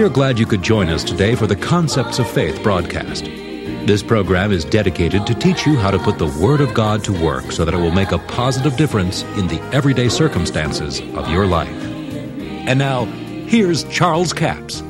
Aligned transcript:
We 0.00 0.06
are 0.06 0.08
glad 0.08 0.38
you 0.38 0.46
could 0.46 0.62
join 0.62 0.88
us 0.88 1.04
today 1.04 1.34
for 1.34 1.46
the 1.46 1.54
Concepts 1.54 2.18
of 2.18 2.30
Faith 2.30 2.62
broadcast. 2.62 3.24
This 3.24 4.02
program 4.02 4.50
is 4.50 4.64
dedicated 4.64 5.26
to 5.26 5.34
teach 5.34 5.66
you 5.66 5.76
how 5.76 5.90
to 5.90 5.98
put 5.98 6.16
the 6.16 6.34
Word 6.42 6.62
of 6.62 6.72
God 6.72 7.04
to 7.04 7.12
work 7.12 7.52
so 7.52 7.66
that 7.66 7.74
it 7.74 7.76
will 7.76 7.90
make 7.90 8.10
a 8.10 8.18
positive 8.18 8.78
difference 8.78 9.24
in 9.36 9.46
the 9.46 9.60
everyday 9.74 10.08
circumstances 10.08 11.00
of 11.00 11.28
your 11.28 11.44
life. 11.44 11.68
And 11.68 12.78
now, 12.78 13.04
here's 13.04 13.84
Charles 13.90 14.32
Capps. 14.32 14.82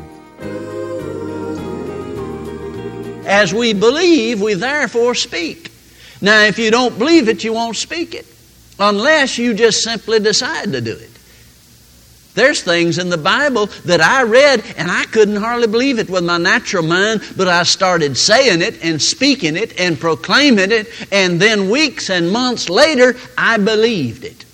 As 3.26 3.52
we 3.52 3.72
believe, 3.72 4.40
we 4.40 4.54
therefore 4.54 5.16
speak. 5.16 5.72
Now, 6.20 6.44
if 6.44 6.56
you 6.56 6.70
don't 6.70 6.96
believe 6.96 7.28
it, 7.28 7.42
you 7.42 7.52
won't 7.52 7.74
speak 7.74 8.14
it, 8.14 8.26
unless 8.78 9.38
you 9.38 9.54
just 9.54 9.82
simply 9.82 10.20
decide 10.20 10.70
to 10.70 10.80
do 10.80 10.92
it. 10.92 11.10
There's 12.34 12.62
things 12.62 12.98
in 12.98 13.10
the 13.10 13.18
Bible 13.18 13.66
that 13.86 14.00
I 14.00 14.22
read 14.22 14.62
and 14.76 14.90
I 14.90 15.04
couldn't 15.06 15.36
hardly 15.36 15.66
believe 15.66 15.98
it 15.98 16.08
with 16.08 16.24
my 16.24 16.38
natural 16.38 16.84
mind, 16.84 17.22
but 17.36 17.48
I 17.48 17.64
started 17.64 18.16
saying 18.16 18.62
it 18.62 18.84
and 18.84 19.02
speaking 19.02 19.56
it 19.56 19.78
and 19.80 19.98
proclaiming 19.98 20.70
it, 20.70 20.88
and 21.10 21.40
then 21.40 21.70
weeks 21.70 22.08
and 22.08 22.30
months 22.30 22.68
later, 22.68 23.16
I 23.36 23.56
believed 23.56 24.24
it. 24.24 24.44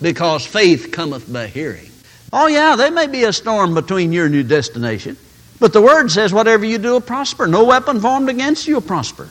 Because 0.00 0.46
faith 0.46 0.92
cometh 0.92 1.30
by 1.32 1.48
hearing. 1.48 1.90
Oh, 2.32 2.46
yeah, 2.46 2.76
there 2.76 2.92
may 2.92 3.08
be 3.08 3.24
a 3.24 3.32
storm 3.32 3.74
between 3.74 4.12
your 4.12 4.28
new 4.28 4.44
destination, 4.44 5.16
but 5.58 5.72
the 5.72 5.82
Word 5.82 6.10
says, 6.10 6.32
whatever 6.32 6.64
you 6.64 6.78
do 6.78 6.92
will 6.92 7.00
prosper. 7.00 7.48
No 7.48 7.64
weapon 7.64 8.00
formed 8.00 8.28
against 8.28 8.68
you 8.68 8.74
will 8.74 8.82
prosper. 8.82 9.30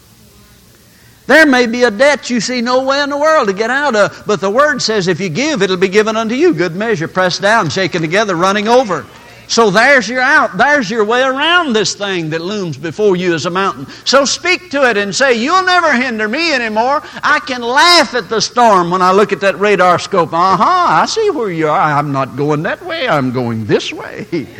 There 1.28 1.46
may 1.46 1.68
be 1.68 1.84
a 1.84 1.92
debt 1.92 2.30
you 2.30 2.40
see 2.40 2.62
no 2.62 2.84
way 2.84 3.02
in 3.02 3.10
the 3.10 3.18
world 3.18 3.50
to 3.50 3.54
get 3.54 3.70
out 3.70 3.96
of, 3.96 4.24
but 4.26 4.40
the 4.40 4.50
Word 4.50 4.82
says 4.82 5.08
if 5.08 5.20
you 5.20 5.28
give, 5.30 5.62
it'll 5.62 5.78
be 5.78 5.90
given 5.90 6.16
unto 6.16 6.36
you. 6.36 6.54
Good 6.54 6.76
measure, 6.76 7.08
pressed 7.08 7.42
down, 7.42 7.70
shaken 7.70 8.02
together, 8.02 8.36
running 8.36 8.70
over. 8.70 9.06
So 9.50 9.70
there's 9.70 10.10
your 10.10 10.22
out. 10.22 10.58
There's 10.58 10.90
your 10.90 11.06
way 11.06 11.22
around 11.22 11.74
this 11.74 11.96
thing 11.96 12.30
that 12.32 12.42
looms 12.42 12.78
before 12.78 13.16
you 13.16 13.34
as 13.34 13.46
a 13.46 13.50
mountain. 13.50 13.88
So 14.04 14.26
speak 14.26 14.72
to 14.72 14.90
it 14.90 14.98
and 14.98 15.16
say, 15.16 15.34
You'll 15.36 15.64
never 15.64 15.94
hinder 15.94 16.28
me 16.28 16.54
anymore. 16.54 17.02
I 17.24 17.40
can 17.40 17.62
laugh 17.62 18.14
at 18.14 18.30
the 18.30 18.42
storm 18.42 18.92
when 18.92 19.02
I 19.02 19.12
look 19.12 19.32
at 19.32 19.42
that 19.42 19.58
radar 19.60 20.00
scope. 20.00 20.34
Uh 20.34 20.58
huh, 20.58 21.02
I 21.02 21.06
see 21.06 21.30
where 21.30 21.50
you 21.50 21.70
are. 21.70 21.80
I'm 21.80 22.12
not 22.12 22.36
going 22.36 22.64
that 22.64 22.84
way, 22.84 23.08
I'm 23.08 23.32
going 23.32 23.66
this 23.66 23.92
way. 23.94 24.48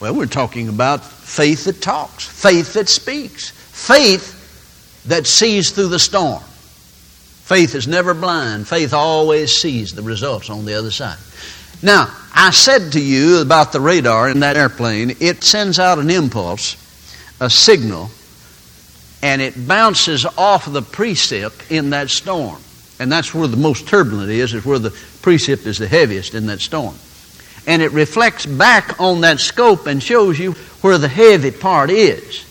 Well, 0.00 0.14
we're 0.14 0.24
talking 0.24 0.70
about 0.70 1.04
faith 1.04 1.64
that 1.64 1.82
talks, 1.82 2.26
faith 2.26 2.72
that 2.72 2.88
speaks, 2.88 3.50
faith 3.50 4.39
that 5.10 5.26
sees 5.26 5.70
through 5.70 5.88
the 5.88 5.98
storm. 5.98 6.42
Faith 6.42 7.74
is 7.74 7.88
never 7.88 8.14
blind. 8.14 8.66
Faith 8.66 8.94
always 8.94 9.52
sees 9.52 9.92
the 9.92 10.02
results 10.02 10.50
on 10.50 10.64
the 10.64 10.74
other 10.74 10.92
side. 10.92 11.18
Now, 11.82 12.14
I 12.32 12.50
said 12.50 12.92
to 12.92 13.00
you 13.00 13.40
about 13.40 13.72
the 13.72 13.80
radar 13.80 14.28
in 14.28 14.40
that 14.40 14.56
airplane, 14.56 15.16
it 15.18 15.42
sends 15.42 15.80
out 15.80 15.98
an 15.98 16.10
impulse, 16.10 16.76
a 17.40 17.50
signal, 17.50 18.10
and 19.20 19.42
it 19.42 19.66
bounces 19.66 20.24
off 20.24 20.70
the 20.70 20.82
precip 20.82 21.72
in 21.72 21.90
that 21.90 22.08
storm. 22.08 22.60
And 23.00 23.10
that's 23.10 23.34
where 23.34 23.48
the 23.48 23.56
most 23.56 23.88
turbulent 23.88 24.30
is, 24.30 24.54
is 24.54 24.64
where 24.64 24.78
the 24.78 24.90
precip 24.90 25.66
is 25.66 25.78
the 25.78 25.88
heaviest 25.88 26.34
in 26.34 26.46
that 26.46 26.60
storm. 26.60 26.94
And 27.66 27.82
it 27.82 27.90
reflects 27.92 28.46
back 28.46 29.00
on 29.00 29.22
that 29.22 29.40
scope 29.40 29.86
and 29.86 30.00
shows 30.00 30.38
you 30.38 30.52
where 30.82 30.98
the 30.98 31.08
heavy 31.08 31.50
part 31.50 31.90
is 31.90 32.46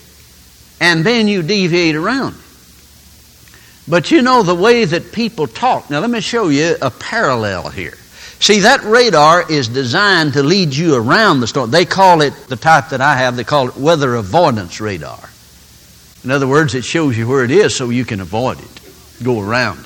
and 0.80 1.06
then 1.06 1.28
you 1.28 1.42
deviate 1.42 1.96
around. 1.96 2.36
But 3.90 4.12
you 4.12 4.22
know 4.22 4.44
the 4.44 4.56
way 4.56 4.86
that 4.86 5.12
people 5.12 5.48
talk. 5.48 5.90
Now, 5.90 6.00
let 6.00 6.10
me 6.10 6.22
show 6.22 6.50
you 6.50 6.76
a 6.82 6.92
parallel 6.92 7.70
here. 7.70 7.98
See, 8.40 8.60
that 8.60 8.84
radar 8.84 9.52
is 9.52 9.68
designed 9.68 10.34
to 10.34 10.44
lead 10.44 10.74
you 10.74 10.96
around 10.96 11.40
the 11.40 11.48
storm. 11.48 11.72
They 11.72 11.86
call 11.86 12.22
it, 12.22 12.34
the 12.48 12.56
type 12.56 12.90
that 12.90 13.02
I 13.02 13.16
have, 13.18 13.36
they 13.36 13.44
call 13.44 13.68
it 13.68 13.76
weather 13.76 14.16
avoidance 14.16 14.80
radar. 14.80 15.30
In 16.24 16.32
other 16.32 16.48
words, 16.48 16.76
it 16.76 16.86
shows 16.86 17.18
you 17.18 17.28
where 17.28 17.44
it 17.44 17.52
is 17.52 17.76
so 17.76 17.90
you 17.90 18.06
can 18.06 18.22
avoid 18.22 18.60
it, 18.60 19.24
go 19.24 19.42
around 19.42 19.80
it. 19.80 19.86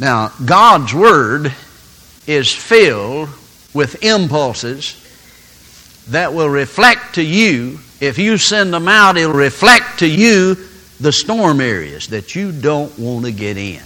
Now, 0.00 0.32
God's 0.44 0.94
Word 0.94 1.52
is 2.26 2.52
filled 2.52 3.28
with 3.74 4.02
impulses 4.02 4.98
that 6.08 6.32
will 6.32 6.48
reflect 6.48 7.16
to 7.16 7.22
you 7.22 7.78
if 8.02 8.18
you 8.18 8.36
send 8.36 8.74
them 8.74 8.88
out, 8.88 9.16
it'll 9.16 9.32
reflect 9.32 10.00
to 10.00 10.08
you 10.08 10.56
the 11.02 11.12
storm 11.12 11.60
areas 11.60 12.08
that 12.08 12.34
you 12.34 12.52
don't 12.52 12.96
want 12.98 13.24
to 13.24 13.32
get 13.32 13.56
in. 13.56 13.82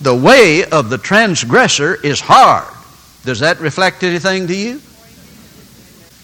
The 0.00 0.14
way 0.14 0.64
of 0.64 0.90
the 0.90 0.98
transgressor 0.98 1.94
is 1.94 2.20
hard. 2.20 2.72
Does 3.24 3.40
that 3.40 3.60
reflect 3.60 4.02
anything 4.02 4.46
to 4.46 4.56
you? 4.56 4.80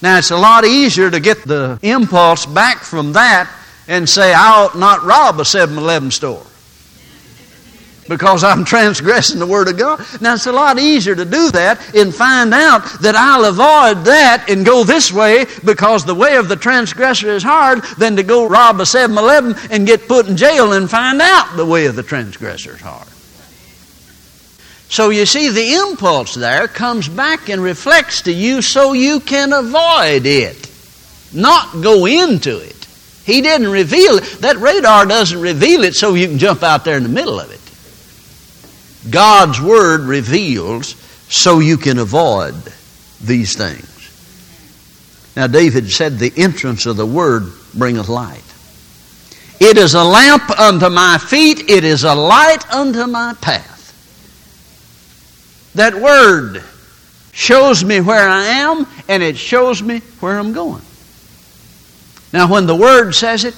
Now, 0.00 0.18
it's 0.18 0.30
a 0.30 0.36
lot 0.36 0.64
easier 0.64 1.10
to 1.10 1.20
get 1.20 1.44
the 1.44 1.78
impulse 1.82 2.46
back 2.46 2.78
from 2.78 3.12
that 3.14 3.50
and 3.88 4.08
say, 4.08 4.32
I 4.32 4.64
ought 4.64 4.76
not 4.76 5.02
rob 5.02 5.40
a 5.40 5.44
7 5.44 5.76
Eleven 5.76 6.10
store 6.10 6.44
because 8.08 8.44
I'm 8.44 8.64
transgressing 8.64 9.38
the 9.38 9.46
Word 9.46 9.68
of 9.68 9.78
God. 9.78 10.04
Now, 10.20 10.34
it's 10.34 10.46
a 10.46 10.52
lot 10.52 10.78
easier 10.78 11.14
to 11.14 11.24
do 11.24 11.50
that 11.52 11.94
and 11.94 12.14
find 12.14 12.52
out 12.52 12.84
that 13.00 13.14
I'll 13.16 13.44
avoid 13.44 14.04
that 14.04 14.46
and 14.48 14.66
go 14.66 14.84
this 14.84 15.12
way 15.12 15.46
because 15.64 16.04
the 16.04 16.14
way 16.14 16.36
of 16.36 16.48
the 16.48 16.56
transgressor 16.56 17.30
is 17.30 17.42
hard 17.42 17.82
than 17.98 18.16
to 18.16 18.22
go 18.22 18.48
rob 18.48 18.80
a 18.80 18.86
7 18.86 19.16
Eleven 19.16 19.54
and 19.70 19.86
get 19.86 20.08
put 20.08 20.26
in 20.26 20.36
jail 20.36 20.72
and 20.72 20.90
find 20.90 21.20
out 21.20 21.56
the 21.56 21.66
way 21.66 21.86
of 21.86 21.96
the 21.96 22.02
transgressor 22.02 22.74
is 22.74 22.80
hard. 22.80 23.08
So 24.88 25.10
you 25.10 25.26
see, 25.26 25.48
the 25.48 25.74
impulse 25.74 26.34
there 26.34 26.68
comes 26.68 27.08
back 27.08 27.48
and 27.48 27.62
reflects 27.62 28.22
to 28.22 28.32
you 28.32 28.62
so 28.62 28.92
you 28.92 29.20
can 29.20 29.52
avoid 29.52 30.26
it, 30.26 30.70
not 31.32 31.82
go 31.82 32.06
into 32.06 32.58
it. 32.58 32.86
He 33.24 33.40
didn't 33.40 33.68
reveal 33.70 34.18
it. 34.18 34.24
That 34.40 34.58
radar 34.58 35.06
doesn't 35.06 35.40
reveal 35.40 35.84
it 35.84 35.94
so 35.94 36.14
you 36.14 36.28
can 36.28 36.38
jump 36.38 36.62
out 36.62 36.84
there 36.84 36.96
in 36.96 37.02
the 37.02 37.08
middle 37.08 37.40
of 37.40 37.50
it. 37.50 37.60
God's 39.10 39.60
Word 39.60 40.02
reveals 40.02 40.94
so 41.28 41.58
you 41.58 41.76
can 41.76 41.98
avoid 41.98 42.54
these 43.20 43.56
things. 43.56 43.90
Now, 45.36 45.46
David 45.46 45.90
said, 45.90 46.18
The 46.18 46.32
entrance 46.36 46.86
of 46.86 46.96
the 46.96 47.06
Word 47.06 47.44
bringeth 47.74 48.08
light. 48.08 48.42
It 49.60 49.78
is 49.78 49.94
a 49.94 50.04
lamp 50.04 50.50
unto 50.58 50.88
my 50.88 51.18
feet, 51.18 51.70
it 51.70 51.84
is 51.84 52.04
a 52.04 52.14
light 52.14 52.70
unto 52.70 53.06
my 53.06 53.34
path. 53.40 53.72
That 55.74 55.94
Word 55.94 56.62
shows 57.32 57.84
me 57.84 58.00
where 58.00 58.28
I 58.28 58.44
am, 58.44 58.86
and 59.08 59.22
it 59.22 59.36
shows 59.36 59.82
me 59.82 60.00
where 60.20 60.38
I'm 60.38 60.52
going. 60.52 60.82
Now, 62.32 62.50
when 62.50 62.66
the 62.66 62.76
Word 62.76 63.12
says 63.12 63.44
it, 63.44 63.56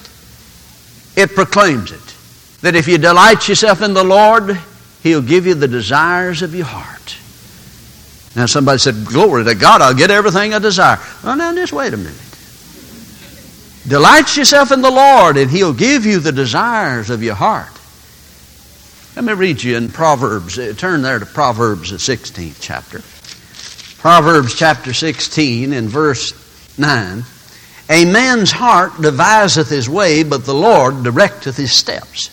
it 1.16 1.34
proclaims 1.34 1.92
it. 1.92 2.14
That 2.62 2.74
if 2.74 2.88
you 2.88 2.98
delight 2.98 3.48
yourself 3.48 3.82
in 3.82 3.94
the 3.94 4.04
Lord, 4.04 4.58
He'll 5.06 5.22
give 5.22 5.46
you 5.46 5.54
the 5.54 5.68
desires 5.68 6.42
of 6.42 6.52
your 6.52 6.66
heart. 6.66 7.16
Now, 8.34 8.46
somebody 8.46 8.78
said, 8.78 9.06
Glory 9.06 9.44
to 9.44 9.54
God, 9.54 9.80
I'll 9.80 9.94
get 9.94 10.10
everything 10.10 10.52
I 10.52 10.58
desire. 10.58 10.98
Well, 11.22 11.36
now, 11.36 11.54
just 11.54 11.72
wait 11.72 11.94
a 11.94 11.96
minute. 11.96 12.20
Delight 13.86 14.36
yourself 14.36 14.72
in 14.72 14.80
the 14.80 14.90
Lord, 14.90 15.36
and 15.36 15.48
He'll 15.48 15.72
give 15.72 16.06
you 16.06 16.18
the 16.18 16.32
desires 16.32 17.08
of 17.08 17.22
your 17.22 17.36
heart. 17.36 17.70
Let 19.14 19.24
me 19.24 19.32
read 19.34 19.62
you 19.62 19.76
in 19.76 19.90
Proverbs. 19.90 20.58
Uh, 20.58 20.74
turn 20.76 21.02
there 21.02 21.20
to 21.20 21.26
Proverbs, 21.26 21.90
the 21.90 21.98
16th 21.98 22.58
chapter. 22.60 23.00
Proverbs 24.02 24.56
chapter 24.56 24.92
16 24.92 25.72
and 25.72 25.88
verse 25.88 26.32
9. 26.76 27.22
A 27.90 28.04
man's 28.06 28.50
heart 28.50 29.00
deviseth 29.00 29.68
his 29.68 29.88
way, 29.88 30.24
but 30.24 30.44
the 30.44 30.52
Lord 30.52 31.04
directeth 31.04 31.56
his 31.56 31.72
steps. 31.72 32.28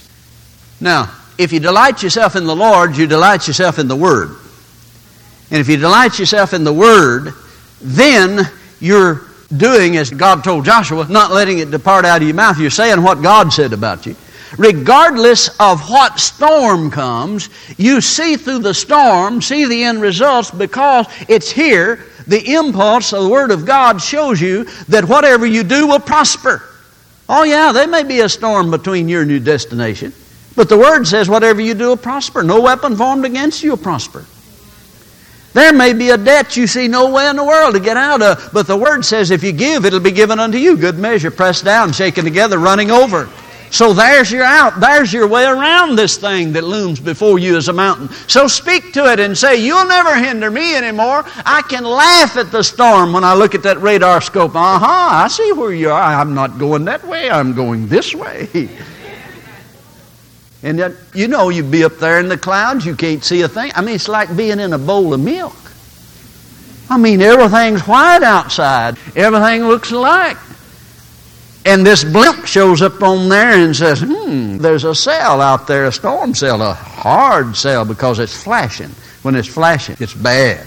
Now, 0.81 1.11
if 1.38 1.51
you 1.51 1.59
delight 1.59 2.03
yourself 2.03 2.35
in 2.35 2.46
the 2.46 2.55
Lord, 2.55 2.96
you 2.96 3.08
delight 3.08 3.47
yourself 3.47 3.79
in 3.79 3.87
the 3.87 3.96
Word. 3.96 4.37
And 5.49 5.59
if 5.59 5.67
you 5.67 5.78
delight 5.78 6.19
yourself 6.19 6.53
in 6.53 6.63
the 6.63 6.73
Word, 6.73 7.34
then 7.81 8.49
you're 8.79 9.23
doing 9.55 9.97
as 9.97 10.09
God 10.09 10.43
told 10.43 10.66
Joshua, 10.66 11.05
not 11.09 11.31
letting 11.31 11.59
it 11.59 11.72
depart 11.72 12.05
out 12.05 12.22
of 12.22 12.28
your 12.28 12.35
mouth. 12.35 12.58
You're 12.59 12.69
saying 12.69 13.02
what 13.02 13.22
God 13.22 13.52
said 13.53 13.73
about 13.73 14.05
you. 14.05 14.16
Regardless 14.58 15.49
of 15.59 15.90
what 15.90 16.19
storm 16.19 16.91
comes, 16.91 17.49
you 17.78 18.02
see 18.02 18.35
through 18.35 18.59
the 18.59 18.73
storm, 18.73 19.41
see 19.41 19.66
the 19.66 19.84
end 19.84 20.02
results 20.02 20.52
because 20.52 21.08
it's 21.28 21.52
here. 21.52 22.05
The 22.28 22.53
impulse 22.53 23.13
of 23.13 23.23
the 23.23 23.29
Word 23.29 23.52
of 23.52 23.66
God 23.66 24.02
shows 24.02 24.40
you 24.40 24.66
that 24.90 25.05
whatever 25.05 25.46
you 25.46 25.63
do 25.63 25.87
will 25.87 25.99
prosper. 25.99 26.61
Oh, 27.28 27.43
yeah, 27.43 27.72
there 27.72 27.87
may 27.87 28.03
be 28.03 28.19
a 28.19 28.29
storm 28.29 28.69
between 28.69 29.09
your 29.09 29.25
new 29.25 29.40
destination. 29.40 30.13
But 30.55 30.70
the 30.70 30.78
Word 30.78 31.05
says, 31.05 31.29
whatever 31.29 31.61
you 31.61 31.73
do 31.73 31.90
will 31.90 31.97
prosper. 31.97 32.44
No 32.44 32.61
weapon 32.61 32.96
formed 32.96 33.26
against 33.26 33.64
you 33.64 33.72
will 33.72 33.78
prosper. 33.78 34.26
There 35.53 35.73
may 35.73 35.94
be 35.94 36.09
a 36.09 36.17
debt 36.17 36.58
you 36.58 36.66
see 36.66 36.88
no 36.88 37.11
way 37.11 37.29
in 37.29 37.35
the 37.35 37.44
world 37.44 37.76
to 37.76 37.79
get 37.79 37.96
out 37.96 38.22
of, 38.23 38.50
but 38.53 38.66
the 38.66 38.78
Word 38.78 39.05
says 39.05 39.29
if 39.29 39.44
you 39.44 39.52
give, 39.52 39.85
it'll 39.85 40.00
be 40.00 40.11
given 40.11 40.40
unto 40.40 40.58
you. 40.58 40.76
Good 40.76 40.97
measure, 40.97 41.29
pressed 41.29 41.64
down, 41.64 41.94
shaken 41.94 42.26
together, 42.26 42.58
running 42.58 42.90
over. 42.90 43.29
So 43.70 43.91
there's 43.91 44.32
your 44.32 44.44
out. 44.44 44.79
There's 44.79 45.11
your 45.11 45.28
way 45.28 45.46
around 45.46 45.96
this 45.96 46.17
thing 46.17 46.53
that 46.53 46.64
looms 46.64 46.99
before 46.99 47.40
you 47.40 47.58
as 47.58 47.70
a 47.70 47.73
mountain. 47.73 48.08
So 48.28 48.47
speak 48.47 48.94
to 48.94 49.11
it 49.11 49.20
and 49.20 49.35
say, 49.35 49.56
You'll 49.66 49.88
never 49.88 50.16
hinder 50.16 50.52
me 50.52 50.76
anymore. 50.76 51.23
I 51.44 51.64
can 51.67 51.84
laugh 51.84 52.38
at 52.38 52.52
the 52.52 52.64
storm 52.64 53.14
when 53.14 53.23
I 53.23 53.34
look 53.34 53.56
at 53.56 53.64
that 53.64 53.82
radar 53.82 54.22
scope. 54.22 54.56
Uh 54.56 54.78
huh, 54.78 55.23
I 55.23 55.28
see 55.28 55.53
where 55.53 55.73
you 55.73 55.90
are. 55.90 56.02
I'm 56.02 56.35
not 56.35 56.59
going 56.59 56.85
that 56.85 57.03
way, 57.03 57.32
I'm 57.32 57.53
going 57.53 57.88
this 57.88 58.14
way. 58.14 58.70
And 60.63 60.77
yet, 60.77 60.93
you 61.13 61.27
know, 61.27 61.49
you'd 61.49 61.69
be 61.69 61.83
up 61.83 61.97
there 61.97 62.19
in 62.19 62.29
the 62.29 62.37
clouds, 62.37 62.85
you 62.85 62.95
can't 62.95 63.23
see 63.23 63.41
a 63.41 63.49
thing. 63.49 63.71
I 63.75 63.81
mean, 63.81 63.95
it's 63.95 64.07
like 64.07 64.35
being 64.35 64.61
in 64.61 64.71
a 64.71 64.77
bowl 64.77 65.13
of 65.13 65.19
milk. 65.19 65.55
I 66.89 66.97
mean, 66.97 67.21
everything's 67.21 67.81
white 67.81 68.23
outside, 68.23 68.97
everything 69.15 69.65
looks 69.65 69.91
alike. 69.91 70.37
And 71.65 71.85
this 71.85 72.03
blimp 72.03 72.45
shows 72.45 72.81
up 72.81 73.01
on 73.01 73.29
there 73.29 73.51
and 73.51 73.75
says, 73.75 74.01
hmm, 74.01 74.57
there's 74.57 74.83
a 74.83 74.93
cell 74.95 75.41
out 75.41 75.65
there, 75.67 75.85
a 75.85 75.91
storm 75.91 76.33
cell, 76.33 76.61
a 76.61 76.73
hard 76.73 77.55
cell 77.55 77.85
because 77.85 78.19
it's 78.19 78.43
flashing. 78.43 78.89
When 79.21 79.35
it's 79.35 79.47
flashing, 79.47 79.95
it's 79.99 80.13
bad. 80.13 80.65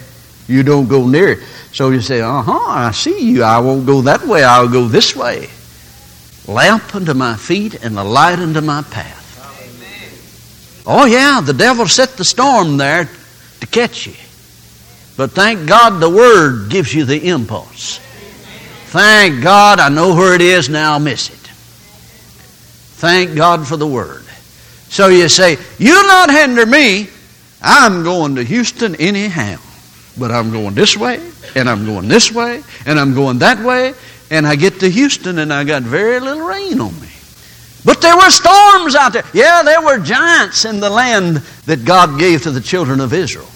You 0.48 0.62
don't 0.62 0.88
go 0.88 1.06
near 1.06 1.32
it. 1.32 1.38
So 1.72 1.90
you 1.90 2.00
say, 2.00 2.22
uh 2.22 2.40
huh, 2.40 2.70
I 2.70 2.92
see 2.92 3.30
you. 3.30 3.42
I 3.42 3.58
won't 3.58 3.84
go 3.86 4.00
that 4.02 4.24
way, 4.24 4.42
I'll 4.42 4.68
go 4.68 4.86
this 4.88 5.14
way. 5.14 5.48
Lamp 6.46 6.94
unto 6.94 7.12
my 7.12 7.36
feet 7.36 7.82
and 7.84 7.98
a 7.98 8.04
light 8.04 8.38
unto 8.38 8.62
my 8.62 8.82
path. 8.82 9.15
Oh, 10.86 11.04
yeah, 11.06 11.40
the 11.40 11.52
devil 11.52 11.86
set 11.86 12.10
the 12.10 12.24
storm 12.24 12.76
there 12.76 13.08
to 13.60 13.66
catch 13.66 14.06
you. 14.06 14.14
But 15.16 15.32
thank 15.32 15.66
God 15.66 16.00
the 16.00 16.10
Word 16.10 16.70
gives 16.70 16.94
you 16.94 17.04
the 17.04 17.28
impulse. 17.28 17.98
Thank 18.88 19.42
God 19.42 19.80
I 19.80 19.88
know 19.88 20.14
where 20.14 20.34
it 20.34 20.40
is, 20.40 20.68
now 20.68 20.92
I'll 20.92 21.00
miss 21.00 21.30
it. 21.30 21.34
Thank 22.98 23.34
God 23.36 23.66
for 23.66 23.76
the 23.76 23.86
Word. 23.86 24.24
So 24.88 25.08
you 25.08 25.28
say, 25.28 25.58
You'll 25.78 26.06
not 26.06 26.30
hinder 26.30 26.64
me. 26.64 27.08
I'm 27.60 28.04
going 28.04 28.36
to 28.36 28.44
Houston 28.44 28.94
anyhow. 28.96 29.56
But 30.18 30.30
I'm 30.30 30.50
going 30.50 30.74
this 30.74 30.96
way, 30.96 31.20
and 31.54 31.68
I'm 31.68 31.84
going 31.84 32.08
this 32.08 32.32
way, 32.32 32.62
and 32.86 32.98
I'm 32.98 33.14
going 33.14 33.38
that 33.40 33.58
way, 33.58 33.92
and 34.30 34.46
I 34.46 34.56
get 34.56 34.80
to 34.80 34.88
Houston 34.88 35.38
and 35.38 35.52
I 35.52 35.64
got 35.64 35.82
very 35.82 36.20
little 36.20 36.46
rain 36.46 36.80
on 36.80 36.98
me. 37.00 37.08
But 37.86 38.02
there 38.02 38.16
were 38.16 38.30
storms 38.30 38.96
out 38.96 39.12
there. 39.12 39.22
Yeah, 39.32 39.62
there 39.62 39.80
were 39.80 40.00
giants 40.00 40.64
in 40.64 40.80
the 40.80 40.90
land 40.90 41.36
that 41.66 41.84
God 41.84 42.18
gave 42.18 42.42
to 42.42 42.50
the 42.50 42.60
children 42.60 43.00
of 43.00 43.14
Israel. 43.14 43.46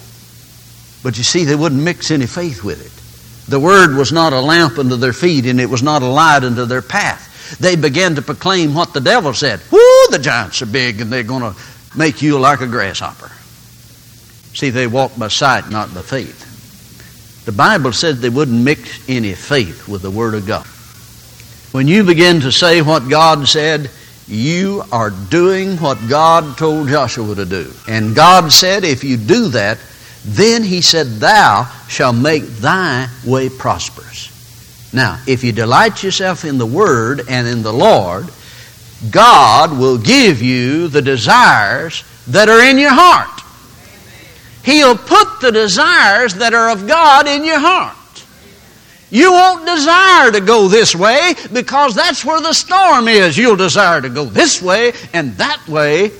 But 1.03 1.17
you 1.17 1.23
see, 1.25 1.43
they 1.43 1.55
wouldn't 1.55 1.83
mix 1.83 2.11
any 2.11 2.27
faith 2.27 2.63
with 2.63 2.79
it. 2.79 3.51
The 3.51 3.59
word 3.59 3.97
was 3.97 4.13
not 4.13 4.31
a 4.31 4.39
lamp 4.39 4.77
unto 4.77 4.95
their 4.95 5.11
feet, 5.11 5.45
and 5.45 5.59
it 5.59 5.69
was 5.69 5.83
not 5.83 6.01
a 6.01 6.07
light 6.07 6.45
unto 6.45 6.63
their 6.63 6.81
path. 6.81 7.57
They 7.59 7.75
began 7.75 8.15
to 8.15 8.21
proclaim 8.21 8.73
what 8.73 8.93
the 8.93 9.01
devil 9.01 9.33
said. 9.33 9.59
Whoo, 9.69 10.07
the 10.09 10.19
giants 10.19 10.61
are 10.61 10.67
big, 10.67 11.01
and 11.01 11.11
they're 11.11 11.23
going 11.23 11.53
to 11.53 11.59
make 11.97 12.21
you 12.21 12.39
like 12.39 12.61
a 12.61 12.67
grasshopper. 12.67 13.29
See, 14.53 14.69
they 14.69 14.87
walked 14.87 15.19
by 15.19 15.27
sight, 15.27 15.69
not 15.69 15.93
by 15.93 16.03
faith. 16.03 17.43
The 17.43 17.51
Bible 17.51 17.91
said 17.91 18.17
they 18.17 18.29
wouldn't 18.29 18.63
mix 18.63 19.09
any 19.09 19.33
faith 19.33 19.89
with 19.89 20.03
the 20.03 20.11
Word 20.11 20.35
of 20.35 20.47
God. 20.47 20.65
When 21.73 21.89
you 21.89 22.05
begin 22.05 22.39
to 22.41 22.51
say 22.51 22.81
what 22.81 23.09
God 23.09 23.45
said, 23.47 23.89
you 24.27 24.83
are 24.91 25.09
doing 25.09 25.77
what 25.77 25.97
God 26.07 26.57
told 26.57 26.87
Joshua 26.87 27.35
to 27.35 27.45
do. 27.45 27.71
And 27.87 28.15
God 28.15 28.51
said, 28.51 28.83
if 28.83 29.03
you 29.03 29.17
do 29.17 29.49
that, 29.49 29.77
then 30.23 30.63
he 30.63 30.81
said, 30.81 31.07
Thou 31.07 31.65
shalt 31.87 32.15
make 32.15 32.43
thy 32.43 33.07
way 33.25 33.49
prosperous. 33.49 34.29
Now, 34.93 35.21
if 35.27 35.43
you 35.43 35.51
delight 35.51 36.03
yourself 36.03 36.45
in 36.45 36.57
the 36.57 36.65
Word 36.65 37.21
and 37.27 37.47
in 37.47 37.63
the 37.63 37.73
Lord, 37.73 38.29
God 39.09 39.77
will 39.77 39.97
give 39.97 40.41
you 40.41 40.87
the 40.89 41.01
desires 41.01 42.03
that 42.27 42.49
are 42.49 42.63
in 42.63 42.77
your 42.77 42.93
heart. 42.93 43.41
He'll 44.63 44.97
put 44.97 45.41
the 45.41 45.51
desires 45.51 46.35
that 46.35 46.53
are 46.53 46.69
of 46.69 46.87
God 46.87 47.27
in 47.27 47.43
your 47.43 47.59
heart. 47.59 47.97
You 49.11 49.33
won't 49.33 49.65
desire 49.65 50.31
to 50.31 50.39
go 50.39 50.69
this 50.69 50.95
way 50.95 51.33
because 51.51 51.93
that's 51.93 52.23
where 52.23 52.39
the 52.39 52.53
storm 52.53 53.09
is. 53.09 53.37
You'll 53.37 53.57
desire 53.57 53.99
to 54.01 54.09
go 54.09 54.23
this 54.23 54.61
way 54.61 54.93
and 55.13 55.33
that 55.33 55.67
way. 55.67 56.11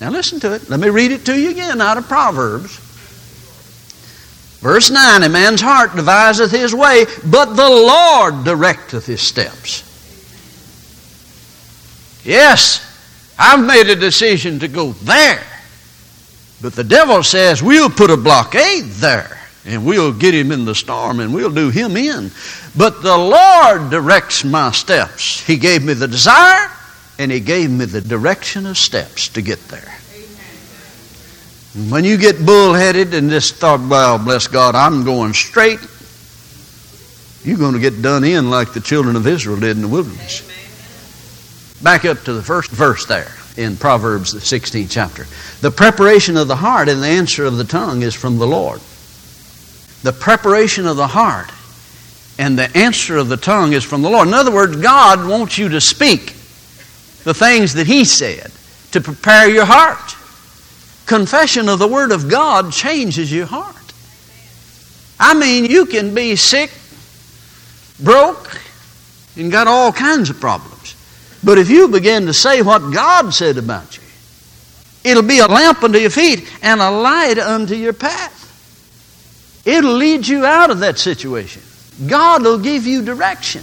Now 0.00 0.10
listen 0.10 0.40
to 0.40 0.54
it. 0.54 0.68
Let 0.68 0.80
me 0.80 0.88
read 0.88 1.12
it 1.12 1.24
to 1.26 1.40
you 1.40 1.50
again 1.50 1.80
out 1.80 1.96
of 1.96 2.08
Proverbs. 2.08 2.80
Verse 4.58 4.90
9 4.90 5.22
A 5.22 5.28
man's 5.28 5.60
heart 5.60 5.94
deviseth 5.94 6.50
his 6.50 6.74
way, 6.74 7.04
but 7.30 7.54
the 7.54 7.68
Lord 7.68 8.44
directeth 8.44 9.06
his 9.06 9.20
steps. 9.20 9.82
Yes, 12.24 12.80
I've 13.38 13.64
made 13.64 13.88
a 13.88 13.94
decision 13.94 14.58
to 14.60 14.68
go 14.68 14.92
there. 14.92 15.46
But 16.60 16.72
the 16.72 16.82
devil 16.82 17.22
says, 17.22 17.62
we'll 17.62 17.90
put 17.90 18.10
a 18.10 18.16
blockade 18.16 18.84
there 18.84 19.43
and 19.66 19.86
we'll 19.86 20.12
get 20.12 20.34
him 20.34 20.52
in 20.52 20.64
the 20.64 20.74
storm 20.74 21.20
and 21.20 21.32
we'll 21.34 21.50
do 21.50 21.70
him 21.70 21.96
in. 21.96 22.30
But 22.76 23.02
the 23.02 23.16
Lord 23.16 23.90
directs 23.90 24.44
my 24.44 24.72
steps. 24.72 25.40
He 25.46 25.56
gave 25.56 25.82
me 25.84 25.94
the 25.94 26.08
desire 26.08 26.70
and 27.18 27.30
He 27.30 27.40
gave 27.40 27.70
me 27.70 27.84
the 27.84 28.00
direction 28.00 28.66
of 28.66 28.76
steps 28.76 29.28
to 29.30 29.42
get 29.42 29.60
there. 29.68 29.98
When 31.90 32.04
you 32.04 32.16
get 32.16 32.44
bullheaded 32.44 33.14
and 33.14 33.30
just 33.30 33.56
thought, 33.56 33.80
well, 33.88 34.18
bless 34.18 34.46
God, 34.46 34.74
I'm 34.74 35.04
going 35.04 35.32
straight, 35.32 35.80
you're 37.42 37.58
going 37.58 37.74
to 37.74 37.80
get 37.80 38.00
done 38.00 38.24
in 38.24 38.48
like 38.48 38.72
the 38.72 38.80
children 38.80 39.16
of 39.16 39.26
Israel 39.26 39.58
did 39.58 39.76
in 39.76 39.82
the 39.82 39.88
wilderness. 39.88 40.42
Back 41.82 42.04
up 42.04 42.22
to 42.22 42.32
the 42.32 42.42
first 42.42 42.70
verse 42.70 43.06
there 43.06 43.32
in 43.56 43.76
Proverbs, 43.76 44.32
the 44.32 44.38
16th 44.38 44.90
chapter. 44.90 45.26
The 45.60 45.70
preparation 45.70 46.36
of 46.36 46.48
the 46.48 46.56
heart 46.56 46.88
and 46.88 47.02
the 47.02 47.08
answer 47.08 47.44
of 47.44 47.56
the 47.56 47.64
tongue 47.64 48.02
is 48.02 48.14
from 48.14 48.38
the 48.38 48.46
Lord 48.46 48.80
the 50.04 50.12
preparation 50.12 50.86
of 50.86 50.98
the 50.98 51.06
heart 51.06 51.50
and 52.38 52.58
the 52.58 52.70
answer 52.76 53.16
of 53.16 53.30
the 53.30 53.38
tongue 53.38 53.72
is 53.72 53.82
from 53.82 54.02
the 54.02 54.10
Lord. 54.10 54.28
In 54.28 54.34
other 54.34 54.52
words, 54.52 54.76
God 54.76 55.26
wants 55.26 55.56
you 55.56 55.70
to 55.70 55.80
speak 55.80 56.34
the 57.24 57.32
things 57.32 57.72
that 57.72 57.86
He 57.86 58.04
said 58.04 58.52
to 58.92 59.00
prepare 59.00 59.48
your 59.48 59.64
heart. 59.64 60.14
Confession 61.06 61.70
of 61.70 61.78
the 61.78 61.88
Word 61.88 62.12
of 62.12 62.28
God 62.28 62.70
changes 62.70 63.32
your 63.32 63.46
heart. 63.46 63.74
I 65.18 65.32
mean, 65.32 65.64
you 65.64 65.86
can 65.86 66.14
be 66.14 66.36
sick, 66.36 66.70
broke, 67.98 68.60
and 69.36 69.50
got 69.50 69.68
all 69.68 69.90
kinds 69.90 70.28
of 70.28 70.38
problems. 70.38 70.96
But 71.42 71.56
if 71.56 71.70
you 71.70 71.88
begin 71.88 72.26
to 72.26 72.34
say 72.34 72.60
what 72.60 72.92
God 72.92 73.32
said 73.32 73.56
about 73.56 73.96
you, 73.96 74.02
it'll 75.02 75.22
be 75.22 75.38
a 75.38 75.46
lamp 75.46 75.82
unto 75.82 75.98
your 75.98 76.10
feet 76.10 76.46
and 76.60 76.82
a 76.82 76.90
light 76.90 77.38
unto 77.38 77.74
your 77.74 77.94
path. 77.94 78.33
It'll 79.64 79.94
lead 79.94 80.26
you 80.26 80.44
out 80.44 80.70
of 80.70 80.80
that 80.80 80.98
situation. 80.98 81.62
God 82.06 82.42
will 82.42 82.58
give 82.58 82.86
you 82.86 83.02
direction 83.02 83.62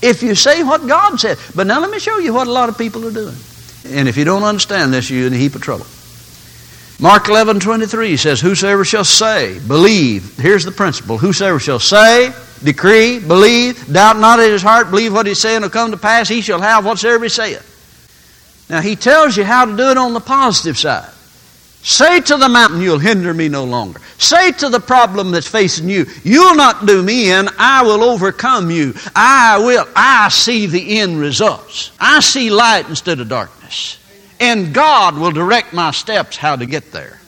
if 0.00 0.22
you 0.22 0.34
say 0.34 0.62
what 0.62 0.86
God 0.86 1.18
said. 1.18 1.38
But 1.54 1.66
now 1.66 1.80
let 1.80 1.90
me 1.90 1.98
show 1.98 2.18
you 2.18 2.32
what 2.32 2.46
a 2.46 2.52
lot 2.52 2.68
of 2.68 2.78
people 2.78 3.06
are 3.06 3.12
doing. 3.12 3.34
And 3.86 4.08
if 4.08 4.16
you 4.16 4.24
don't 4.24 4.42
understand 4.42 4.92
this, 4.92 5.10
you're 5.10 5.26
in 5.26 5.32
a 5.32 5.36
heap 5.36 5.54
of 5.54 5.62
trouble. 5.62 5.86
Mark 7.00 7.28
11, 7.28 7.60
23 7.60 8.16
says, 8.16 8.40
Whosoever 8.40 8.84
shall 8.84 9.04
say, 9.04 9.58
believe, 9.66 10.36
here's 10.38 10.64
the 10.64 10.70
principle. 10.70 11.18
Whosoever 11.18 11.58
shall 11.58 11.80
say, 11.80 12.32
decree, 12.62 13.18
believe, 13.18 13.92
doubt 13.92 14.16
not 14.16 14.38
in 14.40 14.50
his 14.50 14.62
heart, 14.62 14.90
believe 14.90 15.12
what 15.12 15.26
he's 15.26 15.40
saying 15.40 15.62
will 15.62 15.70
come 15.70 15.90
to 15.90 15.96
pass, 15.96 16.28
he 16.28 16.40
shall 16.40 16.60
have 16.60 16.84
whatsoever 16.84 17.24
he 17.24 17.28
saith. 17.28 17.70
Now, 18.70 18.80
he 18.80 18.96
tells 18.96 19.36
you 19.36 19.44
how 19.44 19.64
to 19.66 19.76
do 19.76 19.90
it 19.90 19.98
on 19.98 20.14
the 20.14 20.20
positive 20.20 20.78
side. 20.78 21.10
Say 21.84 22.22
to 22.22 22.38
the 22.38 22.48
mountain, 22.48 22.80
You'll 22.80 22.98
hinder 22.98 23.34
me 23.34 23.50
no 23.50 23.64
longer. 23.64 24.00
Say 24.16 24.52
to 24.52 24.70
the 24.70 24.80
problem 24.80 25.30
that's 25.30 25.46
facing 25.46 25.90
you, 25.90 26.06
You'll 26.24 26.54
not 26.54 26.86
do 26.86 27.02
me 27.02 27.30
in, 27.30 27.46
I 27.58 27.82
will 27.82 28.02
overcome 28.02 28.70
you. 28.70 28.94
I 29.14 29.58
will. 29.58 29.86
I 29.94 30.30
see 30.30 30.64
the 30.64 30.98
end 30.98 31.20
results. 31.20 31.92
I 32.00 32.20
see 32.20 32.48
light 32.48 32.88
instead 32.88 33.20
of 33.20 33.28
darkness. 33.28 33.98
And 34.40 34.72
God 34.72 35.18
will 35.18 35.30
direct 35.30 35.74
my 35.74 35.90
steps 35.90 36.38
how 36.38 36.56
to 36.56 36.64
get 36.64 36.90
there. 36.90 37.20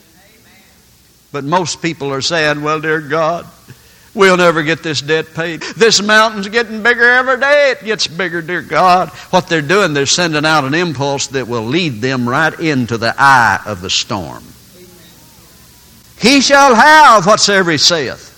But 1.31 1.43
most 1.43 1.83
people 1.83 2.11
are 2.11 2.21
saying, 2.21 2.63
Well, 2.63 2.81
dear 2.81 2.99
God, 2.99 3.45
We'll 4.17 4.37
never 4.37 4.63
get 4.63 4.81
this 4.81 4.99
debt 4.99 5.27
paid. 5.35 5.61
This 5.61 6.01
mountain's 6.01 6.49
getting 6.49 6.81
bigger 6.81 7.03
every 7.03 7.39
day. 7.39 7.71
It 7.71 7.85
gets 7.85 8.07
bigger, 8.07 8.41
dear 8.41 8.63
God. 8.63 9.09
What 9.29 9.47
they're 9.47 9.61
doing, 9.61 9.93
they're 9.93 10.07
sending 10.07 10.43
out 10.43 10.63
an 10.63 10.73
impulse 10.73 11.27
that 11.27 11.47
will 11.47 11.61
lead 11.61 12.01
them 12.01 12.27
right 12.27 12.59
into 12.59 12.97
the 12.97 13.13
eye 13.15 13.61
of 13.67 13.81
the 13.81 13.91
storm. 13.91 14.43
He 16.19 16.41
shall 16.41 16.73
have 16.73 17.27
whatsoever 17.27 17.69
he 17.69 17.77
saith, 17.77 18.33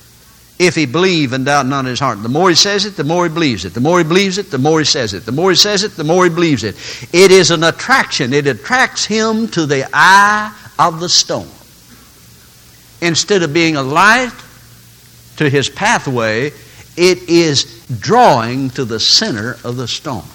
if 0.60 0.76
he 0.76 0.86
believe 0.86 1.32
and 1.32 1.46
doubt 1.46 1.66
not 1.66 1.80
in 1.82 1.86
his 1.86 2.00
heart. 2.02 2.22
The 2.22 2.28
more 2.28 2.50
he 2.50 2.56
says 2.56 2.84
it, 2.84 2.98
the 2.98 3.06
more 3.06 3.26
he 3.26 3.34
believes 3.34 3.64
it. 3.64 3.74
The 3.74 3.80
more 3.80 4.00
he 4.00 4.04
believes 4.04 4.38
it, 4.38 4.52
the 4.52 4.58
more 4.58 4.80
he 4.80 4.86
says 4.86 5.14
it. 5.14 5.26
The 5.26 5.32
more 5.32 5.52
he 5.52 5.56
says 5.56 5.86
it, 5.86 5.96
the 5.96 6.04
more 6.04 6.26
he 6.26 6.30
believes 6.30 6.66
it. 6.66 6.76
It 7.14 7.32
is 7.32 7.52
an 7.52 7.64
attraction. 7.64 8.34
It 8.34 8.48
attracts 8.48 9.06
him 9.06 9.48
to 9.52 9.66
the 9.66 9.88
eye 9.94 10.54
of 10.78 11.00
the 11.00 11.08
storm. 11.08 11.48
Instead 13.02 13.44
of 13.44 13.54
being 13.54 13.78
a 13.78 13.82
light 13.82 14.34
to 15.40 15.50
his 15.50 15.70
pathway, 15.70 16.48
it 16.98 17.30
is 17.30 17.86
drawing 18.00 18.70
to 18.72 18.84
the 18.84 19.00
center 19.00 19.58
of 19.64 19.78
the 19.78 19.88
storm. 19.88 20.26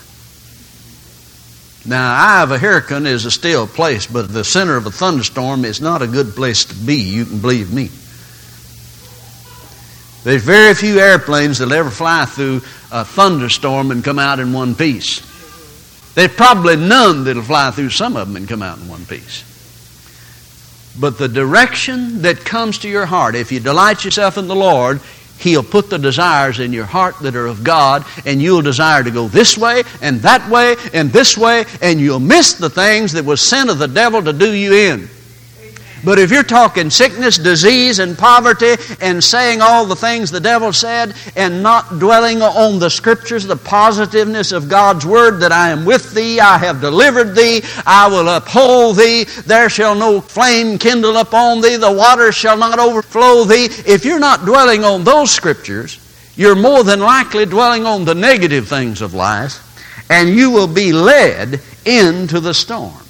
Now, 1.86 2.14
eye 2.14 2.42
of 2.42 2.50
a 2.50 2.58
hurricane 2.58 3.06
is 3.06 3.26
a 3.26 3.30
still 3.30 3.66
place, 3.66 4.06
but 4.06 4.32
the 4.32 4.44
center 4.44 4.76
of 4.76 4.86
a 4.86 4.90
thunderstorm 4.90 5.66
is 5.66 5.82
not 5.82 6.00
a 6.00 6.06
good 6.06 6.34
place 6.34 6.64
to 6.64 6.74
be. 6.74 6.96
You 6.96 7.26
can 7.26 7.40
believe 7.40 7.70
me. 7.70 7.90
There's 10.24 10.42
very 10.42 10.72
few 10.72 10.98
airplanes 10.98 11.58
that'll 11.58 11.74
ever 11.74 11.90
fly 11.90 12.24
through 12.24 12.62
a 12.90 13.04
thunderstorm 13.04 13.90
and 13.90 14.02
come 14.02 14.18
out 14.18 14.40
in 14.40 14.54
one 14.54 14.74
piece. 14.74 15.20
There's 16.14 16.34
probably 16.34 16.76
none 16.76 17.24
that'll 17.24 17.42
fly 17.42 17.72
through 17.72 17.90
some 17.90 18.16
of 18.16 18.26
them 18.26 18.36
and 18.36 18.48
come 18.48 18.62
out 18.62 18.78
in 18.78 18.88
one 18.88 19.04
piece. 19.04 19.53
But 20.98 21.18
the 21.18 21.28
direction 21.28 22.22
that 22.22 22.44
comes 22.44 22.78
to 22.78 22.88
your 22.88 23.06
heart, 23.06 23.34
if 23.34 23.50
you 23.50 23.60
delight 23.60 24.04
yourself 24.04 24.38
in 24.38 24.46
the 24.46 24.54
Lord, 24.54 25.00
He'll 25.38 25.64
put 25.64 25.90
the 25.90 25.98
desires 25.98 26.60
in 26.60 26.72
your 26.72 26.84
heart 26.84 27.18
that 27.20 27.34
are 27.34 27.46
of 27.46 27.64
God, 27.64 28.04
and 28.24 28.40
you'll 28.40 28.62
desire 28.62 29.02
to 29.02 29.10
go 29.10 29.28
this 29.28 29.58
way 29.58 29.82
and 30.00 30.20
that 30.20 30.48
way 30.48 30.76
and 30.92 31.10
this 31.10 31.36
way, 31.36 31.64
and 31.82 32.00
you'll 32.00 32.20
miss 32.20 32.54
the 32.54 32.70
things 32.70 33.12
that 33.12 33.24
was 33.24 33.40
sent 33.40 33.68
of 33.68 33.78
the 33.78 33.88
devil 33.88 34.22
to 34.22 34.32
do 34.32 34.52
you 34.52 34.72
in. 34.72 35.08
But 36.04 36.18
if 36.18 36.30
you're 36.30 36.42
talking 36.42 36.90
sickness, 36.90 37.38
disease, 37.38 37.98
and 37.98 38.16
poverty, 38.16 38.74
and 39.00 39.24
saying 39.24 39.60
all 39.62 39.86
the 39.86 39.96
things 39.96 40.30
the 40.30 40.40
devil 40.40 40.72
said, 40.72 41.14
and 41.34 41.62
not 41.62 41.98
dwelling 41.98 42.42
on 42.42 42.78
the 42.78 42.90
scriptures, 42.90 43.46
the 43.46 43.56
positiveness 43.56 44.52
of 44.52 44.68
God's 44.68 45.06
word 45.06 45.40
that 45.40 45.52
I 45.52 45.70
am 45.70 45.84
with 45.84 46.12
thee, 46.12 46.40
I 46.40 46.58
have 46.58 46.80
delivered 46.80 47.34
thee, 47.34 47.62
I 47.86 48.08
will 48.08 48.28
uphold 48.28 48.96
thee, 48.96 49.24
there 49.46 49.70
shall 49.70 49.94
no 49.94 50.20
flame 50.20 50.78
kindle 50.78 51.16
upon 51.16 51.62
thee, 51.62 51.76
the 51.76 51.92
water 51.92 52.32
shall 52.32 52.58
not 52.58 52.78
overflow 52.78 53.44
thee. 53.44 53.68
If 53.86 54.04
you're 54.04 54.18
not 54.18 54.44
dwelling 54.44 54.84
on 54.84 55.04
those 55.04 55.30
scriptures, 55.30 56.00
you're 56.36 56.56
more 56.56 56.84
than 56.84 57.00
likely 57.00 57.46
dwelling 57.46 57.86
on 57.86 58.04
the 58.04 58.14
negative 58.14 58.68
things 58.68 59.00
of 59.00 59.14
life, 59.14 59.60
and 60.10 60.28
you 60.28 60.50
will 60.50 60.68
be 60.68 60.92
led 60.92 61.60
into 61.86 62.40
the 62.40 62.52
storm 62.52 63.03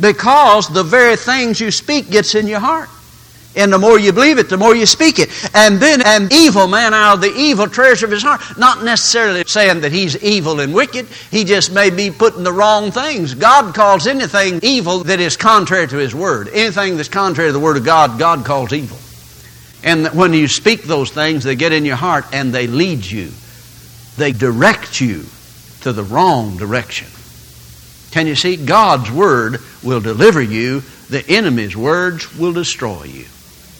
because 0.00 0.68
the 0.68 0.82
very 0.82 1.16
things 1.16 1.60
you 1.60 1.70
speak 1.70 2.10
gets 2.10 2.34
in 2.34 2.46
your 2.46 2.60
heart. 2.60 2.88
And 3.54 3.72
the 3.72 3.78
more 3.78 3.98
you 3.98 4.12
believe 4.12 4.38
it, 4.38 4.48
the 4.48 4.56
more 4.56 4.74
you 4.74 4.86
speak 4.86 5.18
it. 5.18 5.28
And 5.54 5.78
then 5.78 6.00
an 6.06 6.28
evil 6.32 6.66
man 6.66 6.94
out 6.94 7.14
of 7.14 7.20
the 7.20 7.34
evil 7.34 7.68
treasure 7.68 8.06
of 8.06 8.12
his 8.12 8.22
heart, 8.22 8.40
not 8.56 8.82
necessarily 8.82 9.44
saying 9.46 9.82
that 9.82 9.92
he's 9.92 10.16
evil 10.22 10.60
and 10.60 10.72
wicked, 10.72 11.06
he 11.30 11.44
just 11.44 11.70
may 11.72 11.90
be 11.90 12.10
putting 12.10 12.44
the 12.44 12.52
wrong 12.52 12.90
things. 12.90 13.34
God 13.34 13.74
calls 13.74 14.06
anything 14.06 14.60
evil 14.62 15.04
that 15.04 15.20
is 15.20 15.36
contrary 15.36 15.86
to 15.88 15.96
his 15.96 16.14
word. 16.14 16.48
Anything 16.48 16.96
that's 16.96 17.10
contrary 17.10 17.50
to 17.50 17.52
the 17.52 17.60
word 17.60 17.76
of 17.76 17.84
God, 17.84 18.18
God 18.18 18.44
calls 18.46 18.72
evil. 18.72 18.98
And 19.84 20.06
when 20.08 20.32
you 20.32 20.48
speak 20.48 20.84
those 20.84 21.10
things, 21.10 21.44
they 21.44 21.56
get 21.56 21.72
in 21.72 21.84
your 21.84 21.96
heart 21.96 22.24
and 22.32 22.54
they 22.54 22.66
lead 22.66 23.04
you. 23.04 23.32
They 24.16 24.32
direct 24.32 25.00
you 25.00 25.26
to 25.82 25.92
the 25.92 26.04
wrong 26.04 26.56
direction. 26.56 27.08
Can 28.12 28.26
you 28.26 28.34
see? 28.34 28.56
God's 28.56 29.10
word 29.10 29.56
will 29.82 30.00
deliver 30.00 30.42
you, 30.42 30.80
the 31.08 31.24
enemy's 31.28 31.74
words 31.74 32.36
will 32.36 32.52
destroy 32.52 33.04
you. 33.04 33.24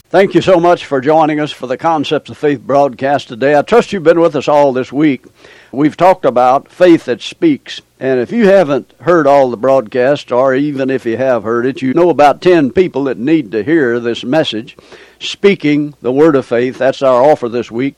Thank 0.09 0.33
you 0.33 0.41
so 0.41 0.59
much 0.59 0.85
for 0.85 1.01
joining 1.01 1.39
us 1.39 1.51
for 1.51 1.67
the 1.67 1.77
Concepts 1.77 2.31
of 2.31 2.37
Faith 2.37 2.61
broadcast 2.61 3.27
today. 3.27 3.55
I 3.55 3.61
trust 3.61 3.93
you've 3.93 4.03
been 4.03 4.19
with 4.19 4.35
us 4.35 4.47
all 4.47 4.73
this 4.73 4.91
week. 4.91 5.25
We've 5.71 5.95
talked 5.95 6.25
about 6.25 6.71
faith 6.71 7.05
that 7.05 7.21
speaks. 7.21 7.81
And 7.99 8.19
if 8.19 8.31
you 8.31 8.47
haven't 8.47 8.91
heard 9.01 9.27
all 9.27 9.51
the 9.51 9.57
broadcasts, 9.57 10.31
or 10.31 10.55
even 10.55 10.89
if 10.89 11.05
you 11.05 11.17
have 11.17 11.43
heard 11.43 11.67
it, 11.67 11.83
you 11.83 11.93
know 11.93 12.09
about 12.09 12.41
10 12.41 12.71
people 12.71 13.03
that 13.03 13.19
need 13.19 13.51
to 13.51 13.63
hear 13.63 13.99
this 13.99 14.23
message. 14.23 14.75
Speaking 15.19 15.93
the 16.01 16.11
Word 16.11 16.35
of 16.35 16.47
Faith, 16.47 16.79
that's 16.79 17.03
our 17.03 17.23
offer 17.23 17.49
this 17.49 17.69
week. 17.69 17.95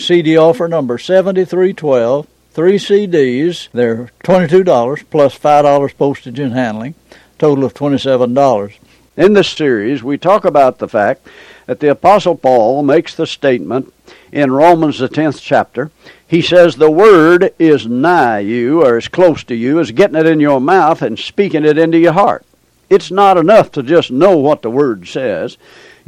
CD 0.00 0.36
offer 0.36 0.66
number 0.66 0.98
7312 0.98 2.26
three 2.56 2.78
CDs. 2.78 3.68
They're 3.72 4.08
$22 4.24 5.04
plus 5.10 5.38
$5 5.38 5.96
postage 5.98 6.38
and 6.38 6.54
handling, 6.54 6.94
total 7.38 7.66
of 7.66 7.74
$27. 7.74 8.72
In 9.18 9.34
this 9.34 9.50
series, 9.50 10.02
we 10.02 10.16
talk 10.16 10.46
about 10.46 10.78
the 10.78 10.88
fact 10.88 11.28
that 11.66 11.80
the 11.80 11.90
Apostle 11.90 12.34
Paul 12.34 12.82
makes 12.82 13.14
the 13.14 13.26
statement 13.26 13.92
in 14.32 14.52
Romans, 14.52 14.98
the 14.98 15.08
10th 15.10 15.42
chapter. 15.42 15.90
He 16.26 16.40
says, 16.40 16.76
The 16.76 16.90
word 16.90 17.52
is 17.58 17.86
nigh 17.86 18.38
you, 18.38 18.82
or 18.82 18.96
as 18.96 19.08
close 19.08 19.44
to 19.44 19.54
you, 19.54 19.78
as 19.78 19.90
getting 19.90 20.16
it 20.16 20.24
in 20.24 20.40
your 20.40 20.58
mouth 20.58 21.02
and 21.02 21.18
speaking 21.18 21.66
it 21.66 21.76
into 21.76 21.98
your 21.98 22.14
heart. 22.14 22.46
It's 22.88 23.10
not 23.10 23.36
enough 23.36 23.70
to 23.72 23.82
just 23.82 24.10
know 24.10 24.38
what 24.38 24.62
the 24.62 24.70
word 24.70 25.06
says. 25.06 25.58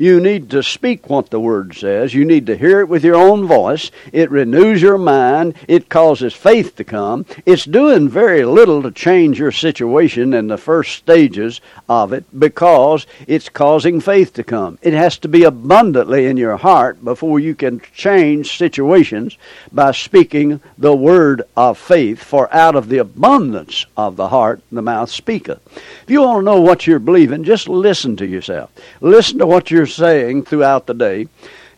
You 0.01 0.21
need 0.21 0.49
to 0.51 0.63
speak 0.63 1.11
what 1.11 1.31
the 1.31 1.41
Word 1.41 1.75
says. 1.75 2.15
You 2.15 2.25
need 2.25 2.47
to 2.47 2.57
hear 2.57 2.79
it 2.79 2.89
with 2.89 3.03
your 3.03 3.17
own 3.17 3.49
voice. 3.49 3.91
It 4.13 4.31
renews 4.31 4.81
your 4.81 4.97
mind. 4.97 5.55
It 5.67 5.89
causes 5.89 6.33
faith 6.33 6.77
to 6.77 6.85
come. 6.85 7.27
It's 7.45 7.65
doing 7.65 8.09
very 8.09 8.45
little 8.45 8.81
to 8.85 8.93
change 8.93 9.41
your 9.41 9.51
situation 9.51 10.35
in 10.35 10.47
the 10.47 10.57
first 10.57 10.95
stages 10.95 11.61
of 11.89 12.13
it 12.13 12.25
because 12.39 13.09
it's 13.27 13.49
causing 13.49 14.01
faith 14.01 14.33
to 14.35 14.45
come. 14.45 14.79
It 14.83 14.93
has 14.93 15.19
to 15.19 15.29
be 15.29 15.43
abundantly 15.43 16.27
in 16.27 16.37
your 16.37 16.59
heart 16.59 17.05
before 17.05 17.41
you 17.41 17.57
can 17.57 17.81
change 17.93 18.57
situations 18.57 19.37
by 19.73 19.91
speaking 19.91 20.61
the 20.79 20.95
word 20.95 21.43
of 21.57 21.77
faith. 21.77 22.23
For 22.23 22.55
out 22.55 22.77
of 22.77 22.89
the 22.89 22.99
abundance 22.99 23.85
of 23.97 24.15
the 24.15 24.29
heart, 24.29 24.63
the 24.71 24.81
mouth 24.81 25.11
speaketh. 25.11 25.59
If 26.05 26.05
you 26.07 26.23
want 26.23 26.43
to 26.43 26.45
know 26.45 26.61
what 26.61 26.87
you're 26.87 27.01
believing, 27.01 27.43
just 27.43 27.69
listen 27.69 28.17
to 28.19 28.27
yourself. 28.27 28.71
Listen 29.01 29.39
to 29.39 29.47
what 29.47 29.73
you're 29.73 29.88
saying 29.89 30.45
throughout 30.45 30.87
the 30.87 30.95
day. 30.95 31.29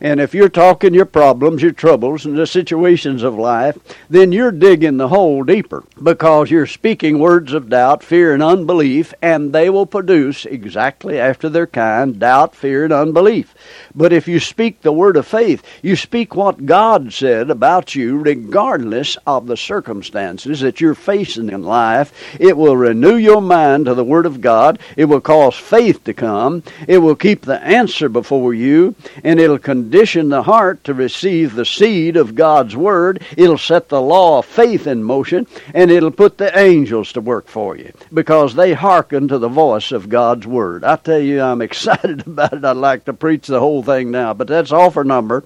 And 0.00 0.18
if 0.18 0.34
you're 0.34 0.48
talking 0.48 0.94
your 0.94 1.04
problems, 1.04 1.62
your 1.62 1.72
troubles, 1.72 2.24
and 2.24 2.36
the 2.36 2.46
situations 2.46 3.22
of 3.22 3.34
life, 3.34 3.76
then 4.08 4.32
you're 4.32 4.50
digging 4.50 4.96
the 4.96 5.08
hole 5.08 5.42
deeper 5.42 5.84
because 6.02 6.50
you're 6.50 6.66
speaking 6.66 7.18
words 7.18 7.52
of 7.52 7.68
doubt, 7.68 8.02
fear, 8.02 8.32
and 8.32 8.42
unbelief, 8.42 9.12
and 9.20 9.52
they 9.52 9.68
will 9.68 9.86
produce 9.86 10.46
exactly 10.46 11.18
after 11.18 11.48
their 11.48 11.66
kind 11.66 12.18
doubt, 12.18 12.54
fear, 12.54 12.84
and 12.84 12.92
unbelief. 12.92 13.54
But 13.94 14.12
if 14.12 14.26
you 14.26 14.40
speak 14.40 14.80
the 14.80 14.92
word 14.92 15.16
of 15.16 15.26
faith, 15.26 15.62
you 15.82 15.96
speak 15.96 16.34
what 16.34 16.64
God 16.64 17.12
said 17.12 17.50
about 17.50 17.94
you, 17.94 18.16
regardless 18.16 19.18
of 19.26 19.46
the 19.46 19.56
circumstances 19.56 20.60
that 20.60 20.80
you're 20.80 20.94
facing 20.94 21.50
in 21.50 21.62
life, 21.62 22.12
it 22.40 22.56
will 22.56 22.76
renew 22.76 23.16
your 23.16 23.42
mind 23.42 23.84
to 23.84 23.94
the 23.94 24.04
word 24.04 24.26
of 24.26 24.40
God. 24.40 24.78
It 24.96 25.04
will 25.06 25.20
cause 25.20 25.56
faith 25.56 26.04
to 26.04 26.14
come. 26.14 26.62
It 26.88 26.98
will 26.98 27.16
keep 27.16 27.42
the 27.42 27.62
answer 27.62 28.08
before 28.08 28.54
you, 28.54 28.94
and 29.22 29.38
it'll 29.38 29.58
condition 29.90 30.28
the 30.28 30.44
heart 30.44 30.84
to 30.84 30.94
receive 30.94 31.56
the 31.56 31.64
seed 31.64 32.16
of 32.16 32.36
God's 32.36 32.76
Word. 32.76 33.20
It'll 33.36 33.58
set 33.58 33.88
the 33.88 34.00
law 34.00 34.38
of 34.38 34.46
faith 34.46 34.86
in 34.86 35.02
motion, 35.02 35.48
and 35.74 35.90
it'll 35.90 36.12
put 36.12 36.38
the 36.38 36.56
angels 36.56 37.12
to 37.14 37.20
work 37.20 37.48
for 37.48 37.76
you 37.76 37.92
because 38.14 38.54
they 38.54 38.72
hearken 38.72 39.26
to 39.26 39.36
the 39.36 39.48
voice 39.48 39.90
of 39.90 40.08
God's 40.08 40.46
Word. 40.46 40.84
I 40.84 40.94
tell 40.94 41.18
you, 41.18 41.42
I'm 41.42 41.60
excited 41.68 42.24
about 42.24 42.52
it. 42.52 42.64
I'd 42.64 42.76
like 42.76 43.04
to 43.06 43.12
preach 43.12 43.48
the 43.48 43.58
whole 43.58 43.82
thing 43.82 44.12
now, 44.12 44.32
but 44.32 44.46
that's 44.46 44.70
offer 44.70 45.02
number 45.02 45.42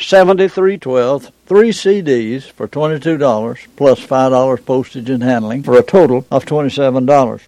7312, 0.00 1.30
three 1.46 1.70
CDs 1.70 2.42
for 2.42 2.66
$22 2.66 3.68
plus 3.76 4.04
$5 4.04 4.66
postage 4.66 5.10
and 5.10 5.22
handling 5.22 5.62
for 5.62 5.78
a 5.78 5.82
total 5.84 6.26
of 6.32 6.44
$27. 6.44 7.40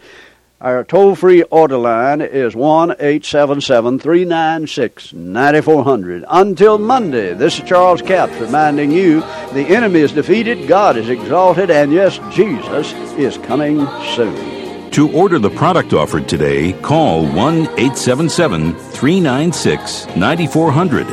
Our 0.61 0.83
toll 0.83 1.15
free 1.15 1.45
order 1.45 1.77
line 1.77 2.21
is 2.21 2.57
1 2.57 2.91
877 2.99 4.01
396 4.01 5.13
9400. 5.13 6.25
Until 6.29 6.79
Monday, 6.79 7.33
this 7.33 7.61
is 7.61 7.69
Charles 7.69 8.03
Capps 8.03 8.37
reminding 8.41 8.91
you 8.91 9.21
the 9.53 9.69
enemy 9.69 10.01
is 10.01 10.11
defeated, 10.11 10.67
God 10.67 10.97
is 10.97 11.11
exalted, 11.11 11.71
and 11.71 11.93
yes, 11.93 12.19
Jesus 12.33 12.93
is 13.17 13.39
coming 13.39 13.87
soon. 14.17 14.91
To 14.91 15.13
order 15.13 15.39
the 15.39 15.51
product 15.51 15.93
offered 15.93 16.29
today, 16.29 16.73
call 16.83 17.25
1 17.25 17.37
877 17.37 18.75
396 18.75 20.07
9400 20.17 21.07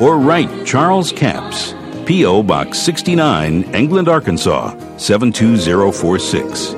or 0.00 0.18
write 0.18 0.66
Charles 0.66 1.12
Capps, 1.12 1.72
P.O. 2.04 2.42
Box 2.42 2.80
69, 2.80 3.62
England, 3.76 4.08
Arkansas 4.08 4.76
72046. 4.96 6.77